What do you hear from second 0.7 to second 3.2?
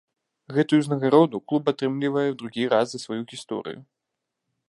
ўзнагароду клуб атрымлівае ў другі раз за